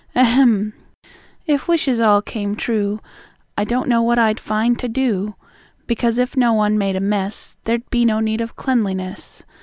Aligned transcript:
Ahem! 0.15 0.73
If 1.45 1.67
wishes 1.67 1.99
all 1.99 2.23
came 2.23 2.55
true, 2.55 3.01
I 3.55 3.63
don't 3.65 3.87
know 3.87 4.01
what 4.01 4.17
I'd 4.17 4.39
find 4.39 4.79
to 4.79 4.89
do, 4.89 5.35
Because 5.85 6.17
if 6.17 6.35
no 6.35 6.53
one 6.53 6.75
made 6.75 6.95
a 6.95 6.99
mess 6.99 7.55
There'd 7.65 7.87
be 7.91 8.03
no 8.03 8.19
need 8.19 8.41
of 8.41 8.55
cleanliness. 8.55 9.43